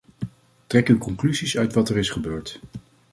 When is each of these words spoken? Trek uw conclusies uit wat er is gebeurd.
Trek 0.67 0.87
uw 0.89 0.97
conclusies 0.97 1.57
uit 1.57 1.73
wat 1.73 1.89
er 1.89 1.97
is 1.97 2.09
gebeurd. 2.09 2.59